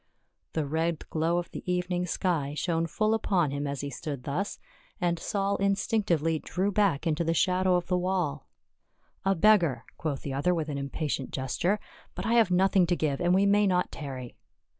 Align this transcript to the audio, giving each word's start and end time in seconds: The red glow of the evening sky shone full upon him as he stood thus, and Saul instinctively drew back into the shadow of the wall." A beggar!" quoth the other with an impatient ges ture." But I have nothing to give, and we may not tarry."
The 0.53 0.65
red 0.65 1.07
glow 1.11 1.37
of 1.37 1.51
the 1.51 1.61
evening 1.71 2.07
sky 2.07 2.55
shone 2.55 2.87
full 2.87 3.13
upon 3.13 3.51
him 3.51 3.67
as 3.67 3.81
he 3.81 3.91
stood 3.91 4.23
thus, 4.23 4.57
and 4.99 5.19
Saul 5.19 5.57
instinctively 5.57 6.39
drew 6.39 6.71
back 6.71 7.05
into 7.05 7.23
the 7.23 7.35
shadow 7.35 7.75
of 7.75 7.85
the 7.85 7.99
wall." 7.99 8.47
A 9.31 9.35
beggar!" 9.35 9.83
quoth 9.99 10.23
the 10.23 10.33
other 10.33 10.55
with 10.55 10.69
an 10.69 10.79
impatient 10.79 11.29
ges 11.29 11.55
ture." 11.55 11.79
But 12.15 12.25
I 12.25 12.33
have 12.33 12.49
nothing 12.49 12.87
to 12.87 12.95
give, 12.95 13.21
and 13.21 13.31
we 13.35 13.45
may 13.45 13.67
not 13.67 13.91
tarry." 13.91 14.33